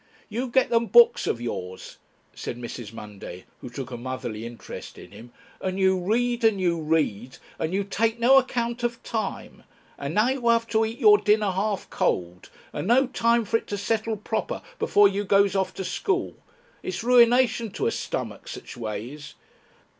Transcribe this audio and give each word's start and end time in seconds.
"You 0.29 0.47
get 0.47 0.71
them 0.71 0.87
books 0.87 1.27
of 1.27 1.39
yours," 1.39 1.99
said 2.33 2.57
Mrs. 2.57 2.91
Munday, 2.91 3.43
who 3.59 3.69
took 3.69 3.91
a 3.91 3.97
motherly 3.97 4.47
interest 4.47 4.97
in 4.97 5.11
him, 5.11 5.31
"and 5.61 5.77
you 5.77 5.95
read 5.99 6.43
and 6.43 6.59
you 6.59 6.81
read, 6.81 7.37
and 7.59 7.71
you 7.71 7.83
take 7.83 8.19
no 8.19 8.39
account 8.39 8.81
of 8.81 9.03
time. 9.03 9.61
And 9.99 10.15
now 10.15 10.29
you'll 10.29 10.49
have 10.49 10.65
to 10.69 10.83
eat 10.85 10.97
your 10.97 11.19
dinner 11.19 11.51
half 11.51 11.87
cold, 11.91 12.49
and 12.73 12.87
no 12.87 13.05
time 13.05 13.45
for 13.45 13.57
it 13.57 13.67
to 13.67 13.77
settle 13.77 14.17
proper 14.17 14.63
before 14.79 15.07
you 15.07 15.23
goes 15.23 15.55
off 15.55 15.71
to 15.75 15.85
school. 15.85 16.33
It's 16.81 17.03
ruination 17.03 17.69
to 17.73 17.85
a 17.85 17.91
stummik 17.91 18.47
such 18.47 18.75
ways." 18.75 19.35